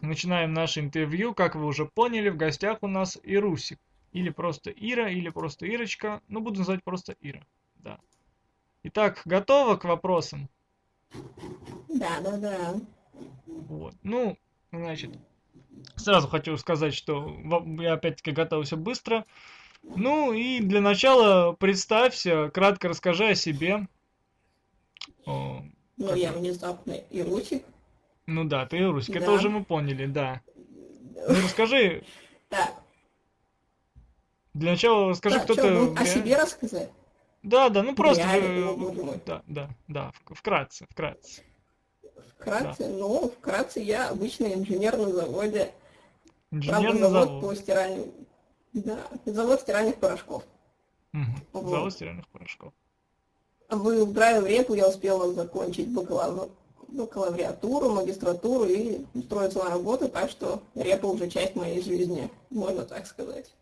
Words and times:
начинаем 0.00 0.52
наше 0.52 0.80
интервью. 0.80 1.34
Как 1.34 1.54
вы 1.54 1.66
уже 1.66 1.86
поняли, 1.86 2.28
в 2.28 2.36
гостях 2.36 2.78
у 2.82 2.86
нас 2.86 3.18
Ирусик. 3.22 3.78
Или 4.12 4.30
просто 4.30 4.70
Ира, 4.70 5.08
или 5.08 5.28
просто 5.28 5.66
Ирочка. 5.66 6.20
Ну, 6.28 6.40
буду 6.40 6.58
называть 6.60 6.82
просто 6.82 7.14
Ира. 7.20 7.44
Да. 7.76 7.98
Итак, 8.82 9.22
готова 9.24 9.76
к 9.76 9.84
вопросам? 9.84 10.48
Да, 11.88 12.20
да, 12.20 12.36
да. 12.36 12.80
Вот. 13.46 13.94
Ну, 14.02 14.36
значит, 14.72 15.10
сразу 15.96 16.28
хочу 16.28 16.56
сказать, 16.56 16.94
что 16.94 17.36
я 17.78 17.94
опять-таки 17.94 18.32
готовился 18.32 18.76
быстро. 18.76 19.24
Ну 19.82 20.32
и 20.32 20.60
для 20.60 20.80
начала 20.80 21.52
представься, 21.52 22.50
кратко 22.52 22.88
расскажи 22.88 23.28
о 23.28 23.34
себе. 23.34 23.88
О, 25.24 25.62
ну, 25.96 26.14
я 26.14 26.32
внезапно 26.32 26.92
и 26.92 27.22
Русик. 27.22 27.62
Ну 28.30 28.44
да, 28.44 28.64
ты 28.64 28.78
Русик, 28.86 29.14
да. 29.14 29.20
это 29.20 29.32
уже 29.32 29.50
мы 29.50 29.64
поняли, 29.64 30.06
да. 30.06 30.40
Ну 31.16 31.34
расскажи. 31.42 32.04
Так. 32.48 32.74
Для 34.54 34.72
начала 34.72 35.08
расскажи, 35.08 35.36
так, 35.36 35.44
кто 35.44 35.54
что, 35.54 35.62
ты. 35.62 35.70
Ну, 35.70 35.94
о 35.96 36.04
себе 36.04 36.36
рассказать? 36.36 36.90
Да, 37.42 37.68
да, 37.70 37.82
ну 37.82 37.94
просто. 37.94 38.22
Да, 39.26 39.42
да, 39.48 39.70
да, 39.88 40.12
вкратце, 40.26 40.86
вкратце. 40.88 41.42
Вкратце, 42.36 42.84
да. 42.84 42.88
ну, 42.88 43.28
вкратце 43.28 43.80
я 43.80 44.10
обычный 44.10 44.54
инженер 44.54 44.96
на 44.96 45.10
заводе. 45.10 45.72
Инженер 46.52 46.94
на 46.94 47.08
завод. 47.10 47.40
по 47.40 47.54
стиральным. 47.56 48.12
Да, 48.72 49.08
завод 49.24 49.60
стиральных 49.60 49.96
порошков. 49.96 50.44
Угу. 51.12 51.22
Вот. 51.52 51.70
Завод 51.70 51.92
стиральных 51.92 52.28
порошков. 52.28 52.72
В 53.68 54.04
в 54.04 54.46
репу 54.46 54.74
я 54.74 54.88
успела 54.88 55.32
закончить 55.32 55.88
бакалавр... 55.88 56.48
бакалавриатуру, 56.92 57.90
магистратуру 57.90 58.64
и 58.64 59.04
устроиться 59.14 59.58
на 59.58 59.70
работу, 59.70 60.08
так 60.08 60.30
что 60.30 60.62
репа 60.74 61.06
уже 61.06 61.28
часть 61.28 61.54
моей 61.54 61.82
жизни, 61.82 62.30
можно 62.50 62.84
так 62.84 63.06
сказать. 63.06 63.54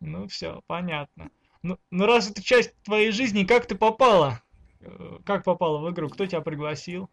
Ну 0.00 0.28
все, 0.28 0.60
понятно. 0.66 1.30
Ну, 1.62 1.78
ну 1.90 2.06
раз 2.06 2.30
это 2.30 2.42
часть 2.42 2.74
твоей 2.82 3.10
жизни, 3.10 3.44
как 3.44 3.66
ты 3.66 3.74
попала? 3.74 4.42
Э, 4.80 5.18
как 5.24 5.44
попала 5.44 5.78
в 5.78 5.90
игру? 5.90 6.08
Кто 6.10 6.26
тебя 6.26 6.40
пригласил? 6.40 7.08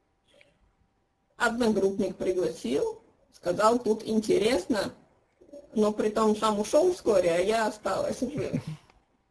Одногруппник 1.37 2.17
пригласил, 2.17 3.01
сказал, 3.33 3.79
тут 3.79 4.05
интересно, 4.05 4.93
но 5.73 5.91
при 5.91 6.09
том 6.09 6.35
сам 6.35 6.59
ушел 6.59 6.93
вскоре, 6.93 7.31
а 7.31 7.37
я 7.37 7.67
осталась 7.67 8.21
уже. 8.21 8.61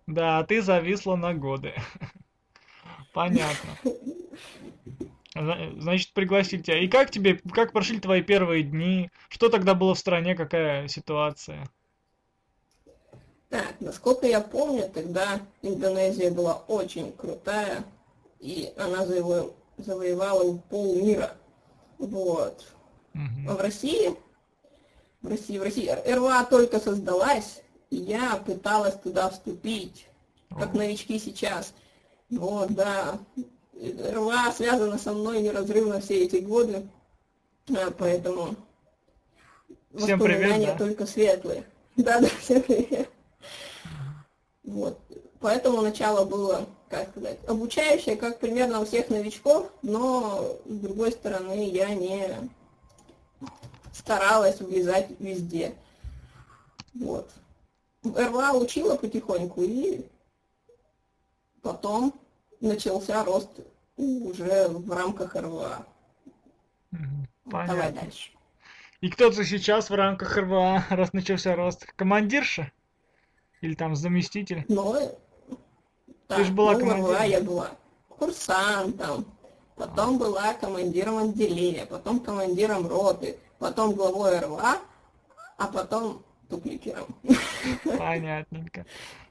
Да, 0.06 0.38
а 0.38 0.44
ты 0.44 0.62
зависла 0.62 1.16
на 1.16 1.34
годы. 1.34 1.74
Понятно. 3.12 3.76
Значит, 5.34 6.12
пригласили 6.12 6.62
тебя. 6.62 6.78
И 6.78 6.88
как 6.88 7.10
тебе, 7.10 7.40
как 7.52 7.72
прошли 7.72 8.00
твои 8.00 8.20
первые 8.20 8.64
дни? 8.64 9.10
Что 9.28 9.48
тогда 9.48 9.74
было 9.74 9.94
в 9.94 9.98
стране, 9.98 10.34
какая 10.34 10.88
ситуация? 10.88 11.68
Так, 13.48 13.74
насколько 13.80 14.26
я 14.26 14.40
помню, 14.40 14.88
тогда 14.92 15.40
Индонезия 15.62 16.30
была 16.30 16.54
очень 16.68 17.12
крутая, 17.12 17.84
и 18.38 18.72
она 18.76 19.04
заво... 19.06 19.52
завоевала 19.76 20.56
полмира. 20.70 21.36
Вот. 21.98 22.64
Угу. 23.14 23.50
А 23.50 23.54
в 23.54 23.60
России, 23.60 24.14
в 25.20 25.28
России, 25.28 25.58
в 25.58 25.62
России 25.62 25.90
РВА 25.90 26.44
только 26.44 26.78
создалась, 26.78 27.62
и 27.90 27.96
я 27.96 28.36
пыталась 28.36 28.94
туда 28.94 29.30
вступить, 29.30 30.06
как 30.50 30.72
новички 30.72 31.18
сейчас. 31.18 31.74
Вот, 32.30 32.72
да. 32.72 33.18
РВА 33.74 34.52
связана 34.52 34.98
со 34.98 35.12
мной 35.12 35.40
неразрывно 35.40 36.00
все 36.00 36.24
эти 36.24 36.36
годы, 36.36 36.86
а, 37.70 37.90
поэтому 37.96 38.56
всем 39.94 40.18
воспоминания 40.18 40.66
привет, 40.66 40.78
да? 40.78 40.78
только 40.78 41.06
светлые. 41.06 41.64
Да, 41.96 42.20
да, 42.20 42.28
всем 42.40 42.62
привет. 42.62 43.10
Вот. 44.62 44.98
Поэтому 45.40 45.82
начало 45.82 46.24
было, 46.24 46.66
как 46.88 47.10
сказать, 47.10 47.38
обучающее, 47.46 48.16
как 48.16 48.38
примерно 48.38 48.80
у 48.80 48.84
всех 48.84 49.10
новичков, 49.10 49.70
но 49.82 50.56
с 50.64 50.78
другой 50.78 51.12
стороны 51.12 51.68
я 51.68 51.94
не 51.94 52.50
старалась 53.92 54.60
влезать 54.60 55.08
везде. 55.18 55.74
Вот. 56.94 57.30
РВА 58.04 58.52
учила 58.52 58.96
потихоньку, 58.96 59.62
и 59.62 60.06
потом 61.62 62.14
начался 62.60 63.24
рост 63.24 63.50
уже 63.96 64.68
в 64.68 64.90
рамках 64.90 65.34
РВА. 65.34 65.86
Понятно. 67.44 67.74
Давай 67.74 67.92
дальше. 67.92 68.30
И 69.00 69.08
кто 69.08 69.30
то 69.30 69.44
сейчас 69.44 69.90
в 69.90 69.94
рамках 69.94 70.36
РВА, 70.36 70.84
раз 70.90 71.12
начался 71.12 71.56
рост? 71.56 71.86
Командирша? 71.96 72.70
Или 73.60 73.74
там 73.74 73.94
заместитель? 73.94 74.64
Ну, 74.68 74.94
Ты 74.94 75.56
да, 76.28 76.44
же 76.44 76.52
была 76.52 76.72
ну, 76.72 76.80
командиром. 76.80 77.22
я 77.24 77.40
была 77.40 77.70
курсантом, 78.08 79.24
потом 79.76 80.18
была 80.18 80.54
командиром 80.54 81.18
отделения, 81.18 81.86
потом 81.86 82.20
командиром 82.20 82.86
роты, 82.86 83.38
потом 83.58 83.92
главой 83.92 84.38
РВА, 84.38 84.78
а 85.56 85.66
потом 85.66 86.22
тупликером. 86.48 87.06
Понятненько. 87.98 88.86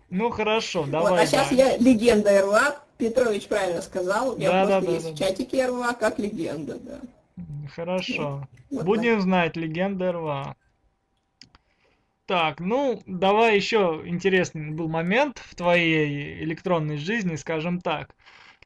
Ну 0.09 0.30
хорошо, 0.30 0.86
давай. 0.86 1.12
Вот, 1.12 1.20
а 1.20 1.25
сейчас 1.25 1.52
я 1.52 1.78
легенда 1.78 2.42
РВА, 2.42 2.80
Петрович 2.97 3.47
правильно 3.47 3.81
сказал, 3.81 4.38
я 4.38 4.52
да, 4.52 4.66
просто 4.66 4.86
да, 4.88 4.92
есть 4.92 5.06
да, 5.06 5.12
в 5.14 5.18
чатике 5.18 5.68
РВА 5.68 5.94
как 5.94 6.20
легенда, 6.20 6.78
да. 6.80 7.00
Хорошо. 7.75 8.47
Вот 8.72 8.86
Будем 8.86 9.16
так. 9.16 9.22
знать, 9.22 9.56
легенда 9.56 10.12
РВА. 10.12 10.56
Так, 12.25 12.59
ну, 12.59 13.02
давай 13.08 13.56
еще 13.56 14.03
интересный 14.06 14.72
был 14.72 14.88
момент 14.88 15.40
в 15.40 15.56
твоей 15.56 16.44
электронной 16.44 16.97
жизни, 16.97 17.36
скажем 17.36 17.81
так. 17.81 18.16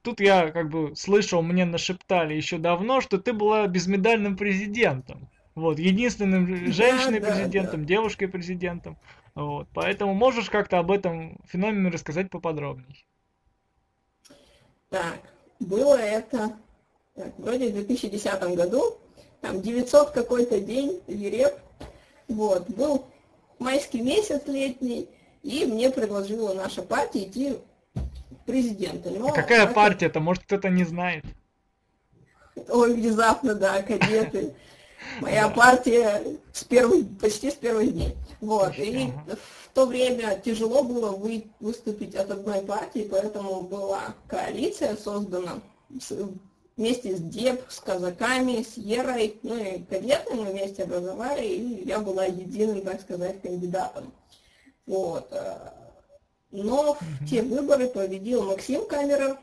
Тут 0.01 0.19
я 0.19 0.51
как 0.51 0.69
бы 0.69 0.93
слышал, 0.97 1.41
мне 1.41 1.63
нашептали 1.63 2.33
еще 2.33 2.57
давно, 2.57 2.99
что 2.99 3.19
ты 3.19 3.31
была 3.31 3.67
безмедальным 3.67 4.35
президентом. 4.35 5.29
Вот, 5.55 5.79
единственным 5.79 6.45
женщиной 6.73 7.19
да, 7.21 7.47
да. 7.47 7.77
девушкой 7.77 8.27
президентом. 8.27 8.97
Вот, 9.35 9.67
поэтому 9.73 10.13
можешь 10.13 10.49
как-то 10.49 10.77
об 10.79 10.91
этом 10.91 11.37
феномене 11.45 11.89
рассказать 11.89 12.29
поподробнее? 12.29 12.95
Так, 14.89 15.19
было 15.59 15.95
это 15.95 16.55
так, 17.15 17.33
вроде 17.37 17.69
в 17.69 17.73
2010 17.73 18.41
году, 18.55 18.97
там 19.41 19.61
900 19.61 20.11
какой-то 20.11 20.59
день, 20.59 21.01
Ереп, 21.07 21.53
вот, 22.27 22.67
был 22.69 23.05
майский 23.59 24.01
месяц 24.01 24.41
летний, 24.47 25.07
и 25.43 25.65
мне 25.65 25.91
предложила 25.91 26.53
наша 26.53 26.81
партия 26.81 27.25
идти 27.25 27.57
президента. 28.45 29.11
Но 29.11 29.27
а 29.27 29.31
какая 29.31 29.63
наша... 29.63 29.73
партия-то? 29.73 30.19
Может, 30.19 30.43
кто-то 30.43 30.69
не 30.69 30.85
знает? 30.85 31.23
Ой, 32.67 32.93
внезапно, 32.93 33.53
да, 33.53 33.81
кадеты. 33.83 34.55
Моя 35.21 35.49
партия 35.49 36.23
с 36.51 36.63
первых, 36.63 37.05
почти 37.19 37.51
с 37.51 37.55
первых 37.55 37.93
дней. 37.93 38.15
Вот. 38.41 38.73
И 38.77 39.11
в 39.27 39.73
то 39.73 39.85
время 39.85 40.41
тяжело 40.43 40.83
было 40.83 41.11
вы, 41.11 41.45
выступить 41.59 42.15
от 42.15 42.31
одной 42.31 42.61
партии, 42.61 43.07
поэтому 43.09 43.61
была 43.61 44.15
коалиция 44.27 44.95
создана 44.95 45.59
вместе 46.75 47.15
с 47.15 47.19
ДЕП, 47.19 47.61
с 47.69 47.79
казаками, 47.79 48.63
с 48.63 48.77
Ерой, 48.77 49.37
ну 49.43 49.55
и 49.57 49.83
кадеты 49.83 50.33
мы 50.33 50.45
вместе 50.45 50.83
образовали, 50.83 51.45
и 51.45 51.87
я 51.87 51.99
была 51.99 52.25
единым, 52.25 52.81
так 52.81 53.01
сказать, 53.01 53.41
кандидатом. 53.41 54.11
Вот. 54.85 55.27
Э, 55.31 55.71
но 56.51 56.97
в 56.99 57.29
те 57.29 57.41
выборы 57.41 57.87
победил 57.87 58.43
Максим 58.43 58.85
Камеров. 58.85 59.37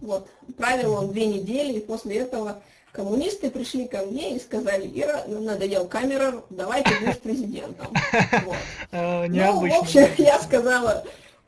Вот. 0.00 0.28
Правил 0.56 0.94
он 0.94 1.12
две 1.12 1.26
недели, 1.26 1.78
и 1.78 1.80
после 1.80 2.18
этого 2.18 2.62
коммунисты 2.92 3.50
пришли 3.50 3.86
ко 3.86 4.02
мне 4.02 4.36
и 4.36 4.40
сказали, 4.40 4.90
Ира, 4.94 5.24
нам 5.26 5.44
надоел 5.44 5.86
Камеров, 5.86 6.44
давай 6.50 6.82
ты 6.82 6.98
будешь 7.00 7.18
президентом. 7.18 7.88
Вот. 8.44 8.56
Э, 8.92 9.26
ну, 9.26 9.60
в 9.60 9.80
общем, 9.80 10.08
я 10.16 10.38
сказала, 10.38 11.04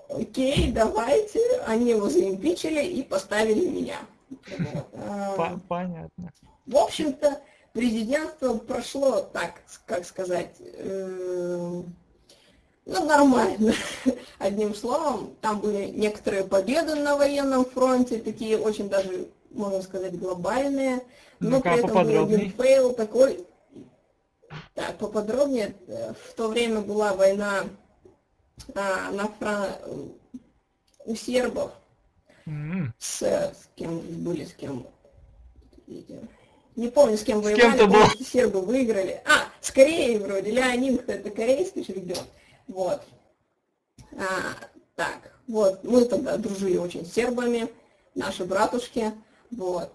окей, 0.09 0.73
давайте. 0.73 1.41
Они 1.67 1.91
его 1.91 2.09
заимпичили 2.09 2.85
и 2.85 3.03
поставили 3.03 3.67
меня. 3.69 3.99
Понятно. 5.69 6.33
В 6.67 6.77
общем-то, 6.77 7.41
президентство 7.73 8.55
прошло 8.55 9.21
так, 9.21 9.63
как 9.87 10.05
сказать, 10.05 10.57
э, 10.61 11.83
ну, 12.89 13.05
нормально. 13.05 13.75
Одним 14.39 14.75
словом, 14.75 15.35
там 15.41 15.61
были 15.61 15.87
некоторые 15.87 16.45
победы 16.45 16.95
на 16.97 17.17
военном 17.17 17.65
фронте, 17.65 18.19
такие 18.19 18.59
очень 18.59 18.89
даже, 18.89 19.29
можно 19.51 19.83
сказать, 19.83 20.19
глобальные. 20.19 21.03
Но 21.39 21.51
ну 21.51 21.61
при 21.61 21.79
этом 21.79 22.05
был 22.05 22.25
один 22.25 22.51
фейл 22.51 22.93
такой. 22.93 23.47
Так, 24.75 24.97
поподробнее. 24.97 25.75
В 25.87 26.35
то 26.35 26.49
время 26.49 26.81
была 26.81 27.15
война 27.15 27.65
а, 28.75 29.11
на 29.13 29.29
Фран... 29.39 29.71
у 31.05 31.15
сербов 31.15 31.73
Mm. 32.49 32.93
С, 32.99 33.23
с 33.23 33.69
кем 33.77 33.99
были, 33.99 34.45
с 34.45 34.55
кем. 34.55 34.87
Не 36.77 36.89
помню, 36.89 37.19
с 37.19 37.23
кем 37.23 37.41
С 37.41 37.45
воевали, 37.45 37.61
кем-то 37.61 37.85
помню, 37.85 38.07
был. 38.17 38.25
сербы 38.25 38.61
выиграли. 38.63 39.21
А, 39.27 39.49
с 39.61 39.71
Кореей 39.71 40.19
вроде, 40.19 40.51
Ляонинг, 40.51 41.07
это 41.09 41.31
корейский 41.31 41.83
регион. 41.83 42.25
Вот. 42.69 43.03
А, 44.13 44.55
так, 44.95 45.33
вот, 45.47 45.83
мы 45.85 46.05
тогда 46.05 46.37
дружили 46.37 46.77
очень 46.77 47.05
с 47.05 47.13
сербами, 47.13 47.69
наши 48.15 48.45
братушки, 48.45 49.13
вот. 49.51 49.91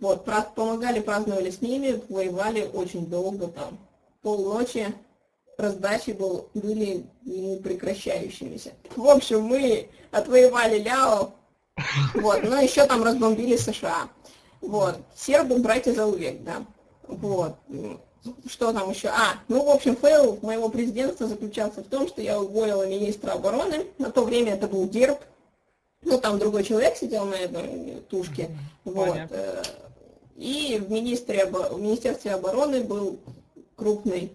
Вот, 0.00 0.24
пра- 0.24 0.50
помогали, 0.54 1.00
праздновали 1.00 1.50
с 1.50 1.60
ними, 1.60 2.02
воевали 2.08 2.68
очень 2.72 3.06
долго 3.06 3.48
там, 3.48 3.78
полночи, 4.22 4.94
раздачи 5.58 6.12
был, 6.12 6.48
были 6.54 7.04
непрекращающимися. 7.22 8.72
В 8.96 9.06
общем, 9.06 9.42
мы 9.42 9.88
отвоевали 10.10 10.78
Ляо, 10.78 11.32
вот, 12.14 12.42
но 12.44 12.60
еще 12.60 12.86
там 12.86 13.02
разбомбили 13.02 13.56
США. 13.56 14.08
Вот, 14.62 14.96
сербы 15.14 15.58
братья 15.58 15.92
за 15.92 16.06
увек, 16.06 16.42
да. 16.44 16.64
Вот. 17.06 17.56
Что 18.46 18.72
там 18.72 18.90
еще? 18.90 19.08
А, 19.08 19.38
ну, 19.48 19.64
в 19.64 19.70
общем, 19.70 19.96
фейл 19.96 20.38
моего 20.42 20.68
президентства 20.68 21.26
заключался 21.26 21.80
в 21.80 21.88
том, 21.88 22.06
что 22.06 22.20
я 22.20 22.38
уволила 22.40 22.86
министра 22.86 23.32
обороны. 23.32 23.86
На 23.98 24.10
то 24.10 24.24
время 24.24 24.54
это 24.54 24.68
был 24.68 24.88
Дерб. 24.88 25.18
Ну, 26.02 26.18
там 26.18 26.38
другой 26.38 26.64
человек 26.64 26.96
сидел 26.96 27.24
на 27.24 27.34
этой 27.34 28.02
тушке. 28.08 28.50
Вот. 28.84 29.10
Понятно. 29.10 29.34
э, 29.34 29.62
И 30.36 30.78
в, 30.78 30.90
министре, 30.90 31.46
в 31.46 31.80
Министерстве 31.80 32.32
обороны 32.32 32.82
был 32.82 33.18
крупный, 33.76 34.32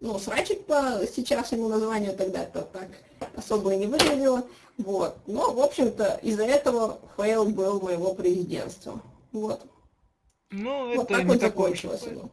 ну, 0.00 0.18
срачик 0.18 0.64
по 0.66 1.00
сейчасшнему 1.12 1.68
названию, 1.68 2.16
тогда 2.16 2.42
это 2.42 2.62
так 2.62 2.88
особо 3.36 3.74
и 3.74 3.78
не 3.78 3.86
выглядело. 3.86 4.44
Вот. 4.78 5.16
Но, 5.26 5.52
в 5.52 5.60
общем-то, 5.60 6.20
из-за 6.22 6.44
этого 6.44 6.98
фейл 7.16 7.44
был 7.46 7.80
моего 7.80 8.14
президентства. 8.14 9.00
Вот. 9.32 9.60
Ну, 10.50 10.96
вот 10.96 11.10
это 11.10 11.18
так 11.18 11.26
вот 11.26 11.40
такой 11.40 11.72
уж 11.72 11.82
закончилось 11.82 12.00
фейл. 12.02 12.30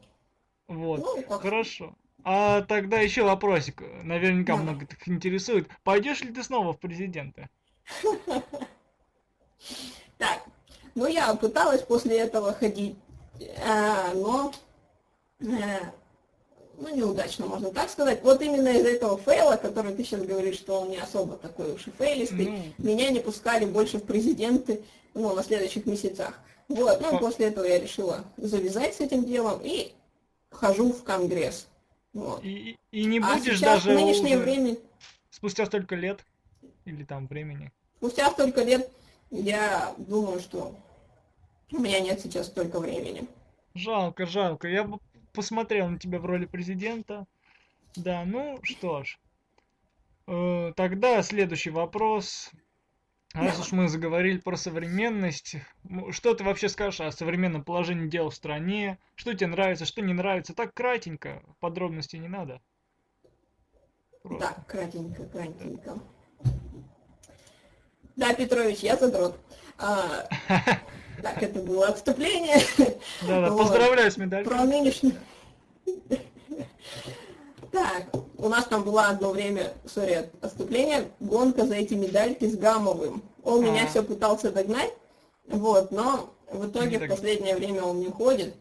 Вот. 0.77 1.25
Как- 1.27 1.41
Хорошо. 1.41 1.95
А 2.23 2.61
тогда 2.61 2.99
еще 2.99 3.23
вопросик. 3.23 3.81
Наверняка 4.03 4.55
Да. 4.55 4.61
много 4.63 4.85
так 4.85 5.07
интересует. 5.07 5.67
Пойдешь 5.83 6.21
ли 6.21 6.31
ты 6.31 6.43
снова 6.43 6.73
в 6.73 6.79
президенты? 6.79 7.49
Так, 10.17 10.43
ну 10.95 11.07
я 11.07 11.33
пыталась 11.35 11.81
после 11.81 12.19
этого 12.19 12.53
ходить, 12.53 12.95
э, 13.39 14.13
но 14.13 14.51
э, 15.39 15.45
ну 16.77 16.95
неудачно, 16.95 17.45
можно 17.47 17.71
так 17.71 17.89
сказать. 17.89 18.21
Вот 18.23 18.41
именно 18.41 18.69
из 18.69 18.85
этого 18.85 19.17
фейла, 19.17 19.55
который 19.55 19.93
ты 19.93 20.03
сейчас 20.03 20.21
говоришь, 20.21 20.57
что 20.57 20.81
он 20.81 20.89
не 20.89 20.97
особо 20.97 21.37
такой 21.37 21.73
уж 21.73 21.87
и 21.87 21.91
фейлистый, 21.91 22.73
Ну. 22.77 22.85
меня 22.87 23.09
не 23.09 23.19
пускали 23.19 23.65
больше 23.65 23.97
в 23.97 24.03
президенты, 24.03 24.81
ну, 25.13 25.33
на 25.33 25.43
следующих 25.43 25.85
месяцах. 25.85 26.39
Вот, 26.67 27.01
ну, 27.01 27.11
По- 27.11 27.17
после 27.17 27.47
этого 27.47 27.65
я 27.65 27.79
решила 27.79 28.23
завязать 28.37 28.95
с 28.95 28.99
этим 29.01 29.25
делом 29.25 29.59
и 29.63 29.93
хожу 30.51 30.93
в 30.93 31.03
Конгресс. 31.03 31.67
Вот. 32.13 32.43
И, 32.43 32.77
и 32.91 33.05
не 33.05 33.19
а 33.19 33.21
будешь 33.21 33.57
сейчас, 33.57 33.83
даже 33.83 33.91
в 33.91 33.93
нынешнее 33.95 34.35
уже 34.35 34.43
время, 34.43 34.77
спустя 35.29 35.65
столько 35.65 35.95
лет 35.95 36.23
или 36.85 37.03
там 37.03 37.27
времени? 37.27 37.71
спустя 38.01 38.31
столько 38.31 38.63
лет, 38.63 38.89
я 39.29 39.93
думаю, 39.97 40.39
что 40.39 40.75
у 41.71 41.77
меня 41.77 41.99
нет 41.99 42.19
сейчас 42.19 42.47
столько 42.47 42.79
времени. 42.79 43.27
Жалко, 43.75 44.25
жалко. 44.25 44.67
Я 44.67 44.83
бы 44.83 44.97
посмотрел 45.33 45.87
на 45.87 45.99
тебя 45.99 46.17
в 46.19 46.25
роли 46.25 46.45
президента. 46.45 47.27
Да, 47.95 48.25
ну 48.25 48.59
что 48.63 49.03
ж. 49.03 49.19
Э, 50.25 50.73
Тогда 50.75 51.21
следующий 51.21 51.69
вопрос. 51.69 52.49
Раз 53.33 53.55
Да. 53.55 53.61
уж 53.61 53.71
мы 53.71 53.87
заговорили 53.87 54.37
про 54.39 54.57
современность, 54.57 55.55
что 56.11 56.33
ты 56.33 56.43
вообще 56.43 56.67
скажешь 56.67 56.99
о 56.99 57.11
современном 57.11 57.63
положении 57.63 58.09
дел 58.09 58.29
в 58.29 58.35
стране? 58.35 58.97
Что 59.15 59.33
тебе 59.33 59.47
нравится, 59.47 59.85
что 59.85 60.01
не 60.01 60.13
нравится? 60.13 60.53
Так 60.53 60.73
кратенько, 60.73 61.41
подробностей 61.61 62.19
не 62.19 62.27
надо. 62.27 62.61
Просто. 64.21 64.47
Да, 64.47 64.63
кратенько, 64.67 65.25
кратенько. 65.25 65.99
Да, 68.17 68.33
Петрович, 68.33 68.79
я 68.79 68.97
задрот. 68.97 69.39
А, 69.77 70.27
так, 71.23 71.41
это 71.41 71.59
было 71.61 71.87
отступление 71.87 72.57
Да-да, 73.21 73.49
Вот. 73.49 73.59
поздравляю 73.59 74.11
с 74.11 74.17
медалью. 74.17 74.47
про 74.49 74.65
нынешнюю. 74.65 75.15
Так, 77.71 78.07
у 78.37 78.49
нас 78.49 78.65
там 78.65 78.83
была 78.83 79.09
одно 79.09 79.31
время, 79.31 79.73
сори, 79.85 80.29
отступление, 80.41 81.09
гонка 81.19 81.65
за 81.65 81.75
эти 81.75 81.93
медальки 81.93 82.45
с 82.45 82.57
Гамовым. 82.57 83.23
Он 83.43 83.63
меня 83.63 83.83
А. 83.83 83.87
все 83.87 84.03
пытался 84.03 84.51
догнать, 84.51 84.93
вот, 85.47 85.91
но 85.91 86.33
в 86.51 86.67
итоге 86.67 86.97
Не 86.97 87.05
в 87.05 87.09
последнее 87.09 87.55
время 87.55 87.83
он 87.83 87.99
не 87.99 88.07
ходит. 88.09 88.55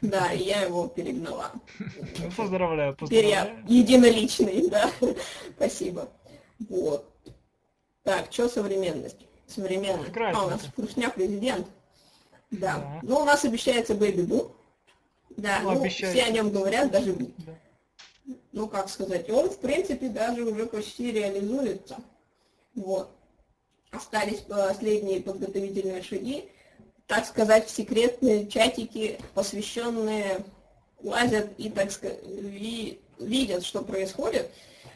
Да, 0.00 0.32
и 0.32 0.44
я 0.44 0.62
его 0.62 0.86
перегнала. 0.86 1.50
Ну, 1.78 2.30
поздравляю, 2.36 2.94
Перья 3.08 3.44
поздравляю. 3.44 3.64
единоличный, 3.66 4.68
да. 4.68 4.90
Спасибо. 5.56 6.08
Вот. 6.68 7.04
Так, 8.04 8.26
что 8.30 8.48
современность? 8.48 9.16
Современность. 9.48 10.12
А, 10.16 10.44
у 10.44 10.50
нас 10.50 10.60
Крушня 10.76 11.10
президент. 11.10 11.66
Да. 12.52 12.76
Да. 12.76 13.00
Ну, 13.02 13.18
у 13.18 13.24
нас 13.24 13.44
обещается 13.44 13.94
Бэби 13.94 14.22
Бу. 14.22 14.52
Да, 15.36 15.60
Ну, 15.62 15.72
ну, 15.74 15.88
все 15.88 16.22
о 16.22 16.30
нем 16.30 16.50
говорят, 16.50 16.90
даже, 16.92 17.14
Да. 17.14 17.52
Ну, 18.52 18.68
как 18.68 18.88
сказать, 18.88 19.30
он, 19.30 19.50
в 19.50 19.58
принципе, 19.58 20.08
даже 20.08 20.44
уже 20.44 20.66
почти 20.66 21.12
реализуется. 21.12 21.96
Вот. 22.74 23.10
Остались 23.90 24.40
последние 24.40 25.20
подготовительные 25.20 26.02
шаги. 26.02 26.48
Так 27.06 27.24
сказать, 27.24 27.68
в 27.68 27.70
секретные 27.70 28.48
чатики, 28.48 29.18
посвященные 29.34 30.44
лазят 31.02 31.50
и, 31.56 31.70
так 31.70 31.92
сказать, 31.92 32.18
и 32.24 33.00
видят, 33.18 33.64
что 33.64 33.82
происходит. 33.82 34.50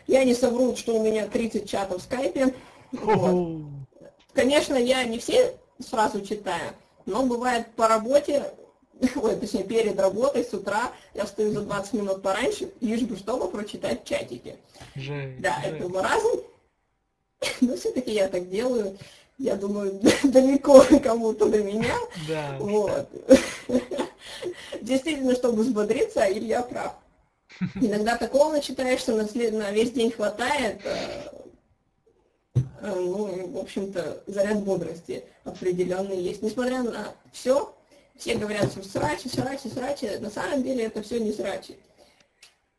Я 0.06 0.24
не 0.24 0.34
совру, 0.34 0.74
что 0.74 0.96
у 0.96 1.04
меня 1.04 1.28
30 1.28 1.68
чатов 1.68 2.02
в 2.02 2.04
скайпе. 2.04 2.54
Вот. 2.92 3.62
Конечно, 4.32 4.74
я 4.74 5.04
не 5.04 5.18
все 5.18 5.54
сразу 5.78 6.20
читаю, 6.24 6.72
но 7.06 7.24
бывает 7.24 7.68
по 7.76 7.88
работе, 7.88 8.52
ой, 9.16 9.36
точнее, 9.36 9.64
перед 9.64 9.98
работой 9.98 10.44
с 10.44 10.52
утра 10.52 10.92
я 11.14 11.24
встаю 11.24 11.52
за 11.52 11.62
20 11.62 11.92
минут 11.94 12.22
пораньше, 12.22 12.70
лишь 12.80 13.02
бы 13.02 13.16
чтобы 13.16 13.48
прочитать 13.50 14.04
чатики. 14.04 14.56
Жесть, 14.94 15.40
Да, 15.40 15.60
жесть. 15.62 15.76
это 15.76 15.88
маразм, 15.88 16.40
но 17.60 17.76
все-таки 17.76 18.12
я 18.12 18.28
так 18.28 18.48
делаю. 18.48 18.96
Я 19.38 19.56
думаю, 19.56 19.98
далеко 20.24 20.84
кому-то 21.02 21.48
до 21.48 21.62
меня. 21.62 21.94
Да. 22.28 22.56
Вот. 22.58 23.08
Действительно, 24.82 25.34
чтобы 25.34 25.62
взбодриться, 25.62 26.30
Илья 26.30 26.62
прав. 26.62 26.94
Иногда 27.76 28.16
такого 28.16 28.52
начитаешься, 28.52 29.14
на, 29.14 29.26
след- 29.26 29.52
на 29.54 29.70
весь 29.70 29.92
день 29.92 30.10
хватает, 30.10 30.80
э, 30.84 31.22
э, 32.54 32.94
ну, 32.94 33.48
в 33.48 33.58
общем-то, 33.58 34.22
заряд 34.26 34.62
бодрости 34.62 35.24
определенный 35.44 36.18
есть. 36.20 36.42
Несмотря 36.42 36.82
на 36.82 37.08
все, 37.32 37.74
все 38.20 38.36
говорят, 38.36 38.70
что 38.70 38.82
срачи, 38.84 39.28
срачи, 39.28 39.68
срачи, 39.68 40.18
на 40.20 40.30
самом 40.30 40.62
деле 40.62 40.84
это 40.84 41.02
все 41.02 41.18
не 41.18 41.32
срачи. 41.32 41.76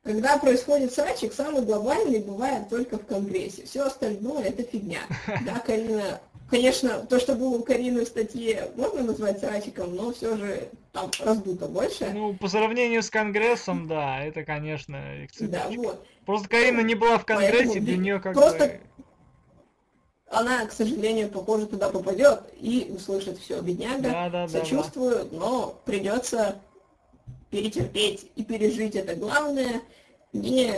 Когда 0.03 0.37
происходит 0.37 0.93
срачик, 0.93 1.33
самый 1.33 1.63
глобальный 1.63 2.19
бывает 2.19 2.69
только 2.69 2.97
в 2.97 3.05
Конгрессе. 3.05 3.65
Все 3.65 3.81
остальное 3.83 4.45
это 4.45 4.63
фигня. 4.63 5.01
Да, 5.45 5.59
Карина, 5.59 6.19
конечно, 6.49 7.05
то, 7.07 7.19
что 7.19 7.35
было 7.35 7.57
у 7.57 7.63
Карины 7.63 8.03
в 8.03 8.07
статье, 8.07 8.69
можно 8.75 9.03
назвать 9.03 9.39
срачиком, 9.39 9.95
но 9.95 10.11
все 10.11 10.37
же 10.37 10.69
там 10.91 11.11
раздуто 11.19 11.67
больше. 11.67 12.09
Ну, 12.13 12.33
по 12.33 12.47
сравнению 12.47 13.03
с 13.03 13.09
Конгрессом, 13.09 13.87
да, 13.87 14.23
это, 14.23 14.43
конечно, 14.43 14.99
Да, 14.99 15.25
эксцентричка. 15.25 15.81
вот. 15.81 16.07
Просто 16.25 16.49
Карина 16.49 16.81
не 16.81 16.95
была 16.95 17.17
в 17.17 17.25
Конгрессе, 17.25 17.57
Поэтому 17.65 17.85
для 17.85 17.97
нее 17.97 18.19
как 18.19 18.33
просто 18.33 18.65
бы... 18.65 18.79
Она, 20.31 20.65
к 20.65 20.71
сожалению, 20.71 21.29
похоже, 21.29 21.67
туда 21.67 21.89
попадет 21.89 22.41
и 22.59 22.89
услышит 22.95 23.37
все. 23.37 23.59
Бедняга, 23.61 24.01
Да, 24.01 24.11
да, 24.11 24.29
да, 24.29 24.47
да. 24.47 24.47
сочувствую, 24.47 25.27
но 25.31 25.75
придется 25.83 26.55
перетерпеть 27.49 28.31
и 28.37 28.43
пережить 28.43 28.95
это. 28.95 29.13
Главное, 29.15 29.81
не 30.31 30.73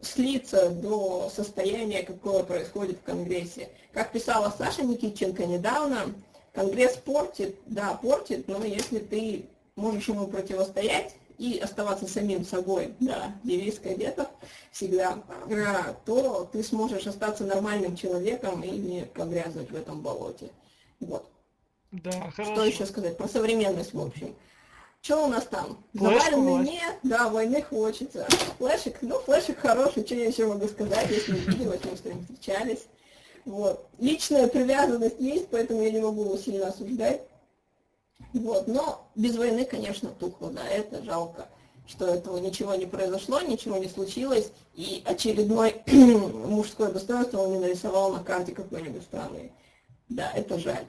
слиться 0.00 0.70
до 0.70 1.28
состояния, 1.34 2.04
какое 2.04 2.44
происходит 2.44 2.98
в 2.98 3.02
Конгрессе. 3.02 3.68
Как 3.92 4.12
писала 4.12 4.54
Саша 4.56 4.84
Никитченко 4.84 5.44
недавно, 5.44 6.14
Конгресс 6.52 6.96
портит, 6.96 7.56
да, 7.66 7.94
портит, 7.94 8.46
но 8.46 8.64
если 8.64 9.00
ты 9.00 9.46
можешь 9.74 10.08
ему 10.08 10.28
противостоять 10.28 11.16
и 11.38 11.58
оставаться 11.58 12.06
самим 12.06 12.44
собой, 12.44 12.94
да, 13.00 13.32
девиз 13.42 13.78
кадетов 13.78 14.28
всегда, 14.72 15.18
а, 15.28 15.94
то 16.04 16.48
ты 16.52 16.62
сможешь 16.62 17.06
остаться 17.06 17.44
нормальным 17.44 17.96
человеком 17.96 18.62
и 18.62 18.70
не 18.70 19.04
погрязнуть 19.06 19.70
в 19.70 19.74
этом 19.74 20.00
болоте. 20.00 20.50
Вот. 21.00 21.26
Да, 21.92 22.10
Что 22.10 22.44
хорошо. 22.44 22.64
еще 22.64 22.86
сказать 22.86 23.16
про 23.16 23.28
современность, 23.28 23.94
в 23.94 24.00
общем? 24.00 24.34
Что 25.00 25.26
у 25.26 25.28
нас 25.28 25.44
там? 25.44 25.84
Власть. 25.92 26.32
нет, 26.32 26.96
да, 27.02 27.28
войны 27.28 27.62
хочется. 27.62 28.26
Флешек, 28.58 28.96
ну, 29.02 29.18
флешек 29.20 29.58
хороший, 29.58 30.04
что 30.04 30.14
я 30.14 30.26
еще 30.26 30.46
могу 30.46 30.66
сказать, 30.66 31.10
если 31.10 31.34
виделась, 31.34 31.80
мы 31.84 31.96
с 31.96 32.04
ним 32.04 32.22
встречались. 32.22 32.86
Вот. 33.44 33.86
Личная 33.98 34.48
привязанность 34.48 35.20
есть, 35.20 35.48
поэтому 35.48 35.82
я 35.82 35.90
не 35.90 36.00
могу 36.00 36.24
его 36.24 36.36
сильно 36.38 36.68
осуждать. 36.68 37.20
Вот, 38.32 38.66
но 38.66 39.08
без 39.14 39.36
войны, 39.36 39.64
конечно, 39.64 40.10
тухло, 40.10 40.50
да, 40.50 40.66
это 40.66 41.02
жалко, 41.04 41.48
что 41.86 42.06
этого 42.06 42.38
ничего 42.38 42.74
не 42.74 42.86
произошло, 42.86 43.40
ничего 43.40 43.76
не 43.76 43.88
случилось, 43.88 44.50
и 44.74 45.02
очередной 45.04 45.82
мужское 45.86 46.90
достоинство 46.90 47.38
он 47.38 47.52
не 47.52 47.58
нарисовал 47.58 48.12
на 48.12 48.22
карте 48.22 48.52
какой-нибудь 48.52 49.02
страны. 49.02 49.52
Да, 50.08 50.30
это 50.32 50.58
жаль. 50.58 50.84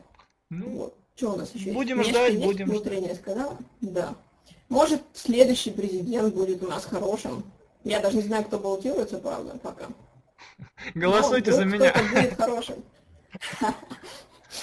Ну, 0.50 0.70
вот. 0.78 0.96
Что 1.16 1.32
у 1.32 1.36
нас 1.38 1.54
еще 1.56 1.72
будем 1.72 2.00
есть? 2.00 2.10
Ждать, 2.10 2.34
есть 2.34 2.46
будем 2.46 2.68
внутренняя 2.68 3.14
ждать. 3.14 3.22
сказала? 3.22 3.58
Да. 3.80 4.16
Может, 4.68 5.02
следующий 5.14 5.72
президент 5.72 6.34
будет 6.34 6.62
у 6.64 6.68
нас 6.68 6.84
хорошим. 6.84 7.44
Я 7.86 8.02
даже 8.02 8.18
не 8.18 8.24
знаю, 8.24 8.44
кто 8.44 8.60
баллотируется, 8.60 9.20
правда, 9.20 9.58
пока. 9.64 9.88
Голосуйте 10.96 11.52
Но, 11.52 11.58
за 11.58 11.66
меня. 11.66 11.92
Кто 11.92 12.04
будет 12.04 12.36
хорошим. 12.36 12.84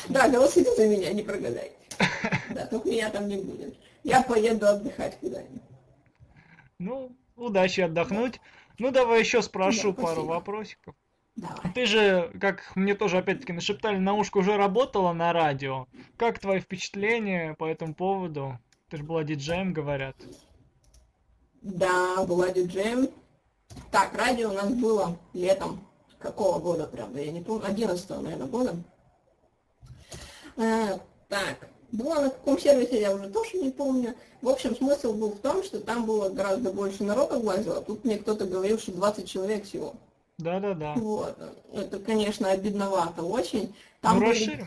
Да, 0.08 0.26
голосуйте 0.28 0.74
за 0.74 0.88
меня, 0.88 1.12
не 1.12 1.22
прогадайте. 1.22 1.76
Да, 2.50 2.66
только 2.66 2.88
меня 2.88 3.10
там 3.10 3.28
не 3.28 3.36
будет. 3.36 3.76
Я 4.04 4.22
поеду 4.22 4.66
отдыхать 4.66 5.18
куда-нибудь. 5.18 5.62
Ну, 6.78 7.16
удачи 7.36 7.80
отдохнуть. 7.80 8.40
Ну, 8.78 8.90
давай 8.90 9.20
еще 9.20 9.42
спрошу 9.42 9.92
да, 9.92 10.02
пару 10.02 10.24
вопросиков. 10.24 10.94
Давай. 11.36 11.72
Ты 11.74 11.86
же, 11.86 12.30
как 12.40 12.74
мне 12.74 12.94
тоже 12.94 13.18
опять-таки 13.18 13.52
нашептали 13.52 13.96
на 13.96 14.14
ушко, 14.14 14.38
уже 14.38 14.56
работала 14.56 15.12
на 15.12 15.32
радио. 15.32 15.86
Как 16.16 16.38
твои 16.38 16.60
впечатления 16.60 17.54
по 17.54 17.66
этому 17.66 17.94
поводу? 17.94 18.58
Ты 18.88 18.98
же 18.98 19.04
была 19.04 19.24
диджеем, 19.24 19.72
говорят. 19.72 20.16
Да, 21.62 22.24
была 22.26 22.50
диджеем. 22.50 23.08
Так, 23.90 24.14
радио 24.14 24.50
у 24.50 24.52
нас 24.52 24.70
было 24.74 25.18
летом. 25.32 25.80
Какого 26.18 26.58
года, 26.58 26.86
правда, 26.86 27.20
я 27.20 27.32
не 27.32 27.40
помню. 27.40 27.66
11 27.66 28.10
наверное, 28.10 28.46
года. 28.46 28.76
А, 30.56 31.00
так, 31.28 31.68
было 31.92 32.14
на 32.14 32.30
каком 32.30 32.58
сервисе, 32.58 33.00
я 33.00 33.14
уже 33.14 33.28
тоже 33.28 33.58
не 33.58 33.70
помню. 33.70 34.14
В 34.40 34.48
общем, 34.48 34.74
смысл 34.74 35.12
был 35.12 35.30
в 35.30 35.38
том, 35.38 35.62
что 35.62 35.78
там 35.78 36.06
было 36.06 36.30
гораздо 36.30 36.72
больше 36.72 37.04
народа 37.04 37.38
влазило. 37.38 37.82
Тут 37.82 38.04
мне 38.04 38.18
кто-то 38.18 38.46
говорил, 38.46 38.78
что 38.78 38.92
20 38.92 39.28
человек 39.28 39.64
всего. 39.64 39.94
Да-да-да. 40.38 40.94
Вот. 40.96 41.36
Это, 41.72 41.98
конечно, 41.98 42.50
обидновато 42.50 43.22
очень. 43.22 43.74
Там 44.00 44.18
ну, 44.18 44.26
были 44.26 44.66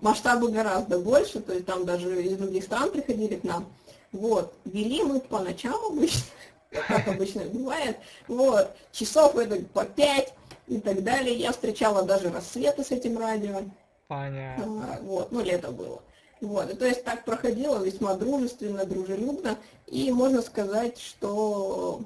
масштабы 0.00 0.50
гораздо 0.50 0.98
больше, 0.98 1.40
то 1.40 1.52
есть 1.52 1.66
там 1.66 1.84
даже 1.84 2.22
из 2.22 2.36
других 2.36 2.64
стран 2.64 2.90
приходили 2.90 3.36
к 3.36 3.44
нам. 3.44 3.66
Вот. 4.12 4.52
Вели 4.64 5.02
мы 5.02 5.20
по 5.20 5.40
ночам 5.40 5.76
обычно, 5.86 6.22
как 6.70 7.08
обычно 7.14 7.44
бывает. 7.44 7.96
Вот. 8.28 8.70
Часов 8.92 9.36
это 9.36 9.64
по 9.72 9.84
пять 9.84 10.34
и 10.68 10.78
так 10.78 11.02
далее. 11.02 11.34
Я 11.34 11.52
встречала 11.52 12.02
даже 12.02 12.30
рассветы 12.30 12.84
с 12.84 12.90
этим 12.90 13.18
радио. 13.18 13.62
Понятно. 14.08 14.64
А, 14.84 15.00
вот. 15.02 15.32
Ну, 15.32 15.40
лето 15.40 15.70
было. 15.70 16.02
Вот. 16.44 16.70
И 16.70 16.76
то 16.76 16.86
есть 16.86 17.04
так 17.04 17.24
проходило 17.24 17.82
весьма 17.82 18.14
дружественно, 18.14 18.84
дружелюбно. 18.84 19.58
И 19.86 20.12
можно 20.12 20.42
сказать, 20.42 20.98
что 20.98 22.02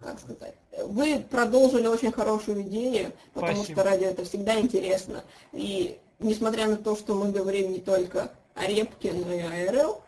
как 0.00 0.18
сказать, 0.18 0.54
вы 0.86 1.24
продолжили 1.30 1.86
очень 1.86 2.12
хорошую 2.12 2.62
идею, 2.62 3.12
потому 3.34 3.58
Спасибо. 3.58 3.80
что 3.80 3.88
радио 3.88 4.08
это 4.08 4.24
всегда 4.24 4.58
интересно. 4.58 5.22
И 5.52 5.98
несмотря 6.18 6.66
на 6.66 6.76
то, 6.76 6.96
что 6.96 7.14
мы 7.14 7.30
говорим 7.30 7.72
не 7.72 7.78
только 7.78 8.32
о 8.54 8.66
репке, 8.66 9.12
но 9.12 9.32
и 9.32 9.40
о 9.40 9.72
РЛ, 9.72 10.00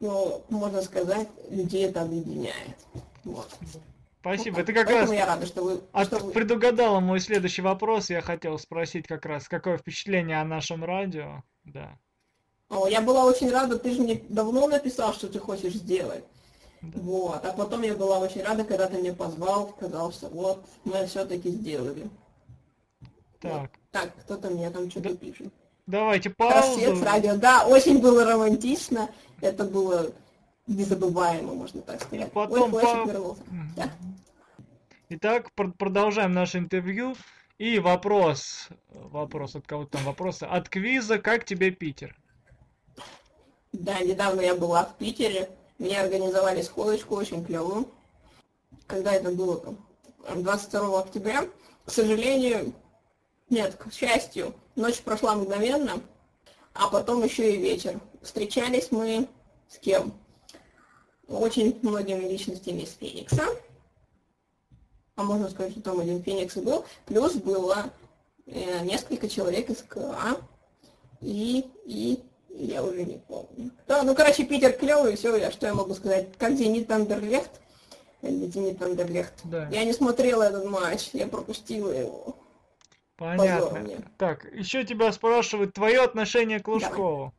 но, 0.00 0.42
можно 0.48 0.82
сказать, 0.82 1.28
людей 1.50 1.86
это 1.86 2.02
объединяет. 2.02 2.76
Вот. 3.24 3.48
Спасибо. 4.34 4.60
Это 4.60 4.72
как 4.72 4.90
раз 4.90 5.12
я 5.12 5.26
рада, 5.26 5.46
что 5.46 5.62
вы, 5.62 5.80
от, 5.92 6.06
что 6.06 6.18
вы... 6.18 6.32
предугадала 6.32 7.00
мой 7.00 7.20
следующий 7.20 7.62
вопрос. 7.62 8.10
Я 8.10 8.20
хотел 8.20 8.58
спросить 8.58 9.06
как 9.06 9.24
раз, 9.26 9.48
какое 9.48 9.78
впечатление 9.78 10.40
о 10.40 10.44
нашем 10.44 10.84
радио. 10.84 11.42
Да. 11.64 11.98
О, 12.68 12.86
я 12.86 13.00
была 13.00 13.24
очень 13.24 13.50
рада, 13.50 13.78
ты 13.78 13.92
же 13.92 14.02
мне 14.02 14.22
давно 14.28 14.66
написал, 14.66 15.14
что 15.14 15.28
ты 15.28 15.38
хочешь 15.38 15.72
сделать. 15.72 16.24
Вот. 16.82 17.44
А 17.44 17.52
потом 17.52 17.82
я 17.82 17.94
была 17.94 18.18
очень 18.18 18.42
рада, 18.42 18.64
когда 18.64 18.86
ты 18.86 18.98
меня 18.98 19.14
позвал, 19.14 19.74
сказал, 19.76 20.12
что 20.12 20.28
вот, 20.28 20.64
мы 20.84 21.06
все-таки 21.06 21.50
сделали. 21.50 22.08
Так. 23.40 23.62
Вот. 23.62 23.70
Так, 23.90 24.12
кто-то 24.24 24.50
мне 24.50 24.70
там 24.70 24.90
что-то 24.90 25.10
да. 25.10 25.16
пишет. 25.16 25.52
Давайте 25.86 26.30
паузу. 26.30 26.54
Рассвет 26.54 27.02
радио. 27.02 27.36
Да, 27.36 27.66
очень 27.66 27.98
было 28.00 28.24
романтично. 28.24 29.08
Это 29.40 29.64
было 29.64 30.12
незабываемо, 30.66 31.54
можно 31.54 31.80
так 31.80 32.02
сказать. 32.02 32.28
И 32.28 32.30
потом 32.30 32.74
Ой, 32.74 32.82
по... 32.82 33.06
вернулся. 33.06 33.42
Итак, 35.10 35.52
продолжаем 35.52 36.32
наше 36.32 36.58
интервью. 36.58 37.16
И 37.56 37.78
вопрос, 37.78 38.68
вопрос 38.90 39.56
от 39.56 39.66
кого-то 39.66 39.92
там 39.92 40.04
вопросы, 40.04 40.44
от 40.44 40.68
квиза, 40.68 41.18
как 41.18 41.46
тебе 41.46 41.70
Питер? 41.70 42.14
Да, 43.72 43.98
недавно 44.00 44.42
я 44.42 44.54
была 44.54 44.84
в 44.84 44.98
Питере, 44.98 45.48
мне 45.78 45.98
организовали 45.98 46.60
сходочку 46.60 47.16
очень 47.16 47.42
клевую. 47.42 47.88
Когда 48.86 49.14
это 49.14 49.30
было? 49.30 49.76
22 50.34 51.00
октября. 51.00 51.48
К 51.86 51.90
сожалению, 51.90 52.74
нет, 53.48 53.76
к 53.76 53.90
счастью, 53.90 54.54
ночь 54.76 55.00
прошла 55.00 55.34
мгновенно, 55.34 56.02
а 56.74 56.88
потом 56.88 57.24
еще 57.24 57.54
и 57.54 57.56
вечер. 57.56 57.98
Встречались 58.20 58.92
мы 58.92 59.26
с 59.68 59.78
кем? 59.78 60.12
Очень 61.26 61.78
многими 61.82 62.28
личностями 62.28 62.82
из 62.82 62.94
Феникса. 62.94 63.44
А 65.18 65.24
можно 65.24 65.50
сказать, 65.50 65.72
что 65.72 65.80
там 65.80 65.98
один 65.98 66.22
Феникс 66.22 66.56
и 66.56 66.60
был. 66.60 66.84
Плюс 67.04 67.34
было 67.34 67.90
э, 68.46 68.84
несколько 68.84 69.28
человек 69.28 69.68
из 69.68 69.82
КА 69.82 70.36
и, 71.20 71.66
и 71.84 72.22
я 72.50 72.84
уже 72.84 73.04
не 73.04 73.16
помню. 73.26 73.72
Да, 73.88 74.04
ну, 74.04 74.14
короче, 74.14 74.44
Питер 74.44 74.74
клевый, 74.74 75.16
все, 75.16 75.34
я 75.34 75.50
что 75.50 75.66
я 75.66 75.74
могу 75.74 75.94
сказать. 75.94 76.28
Как 76.38 76.52
Зенит 76.52 76.88
Андерлехт? 76.92 77.50
Или 78.22 78.46
Зенит 78.46 78.80
Андерлехт? 78.80 79.34
Да. 79.42 79.68
Я 79.72 79.84
не 79.84 79.92
смотрела 79.92 80.44
этот 80.44 80.66
матч, 80.66 81.10
я 81.14 81.26
пропустила 81.26 81.90
его. 81.90 82.36
Понятно. 83.16 84.04
Так, 84.18 84.44
еще 84.52 84.84
тебя 84.84 85.10
спрашивают 85.10 85.74
твое 85.74 86.00
отношение 86.00 86.60
к 86.60 86.68
Лужкову. 86.68 87.34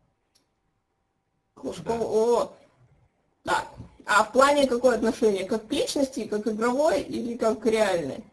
К 1.53 1.63
Лужкову, 1.63 2.00
да. 2.00 2.43
о. 2.43 2.53
А 4.11 4.23
в 4.23 4.31
плане 4.31 4.65
какое 4.65 4.95
отношение? 4.95 5.45
Как 5.45 5.67
к 5.67 5.71
личности, 5.71 6.25
как 6.25 6.47
игровой 6.47 7.01
или 7.03 7.37
как 7.37 7.63
реальный? 7.67 8.23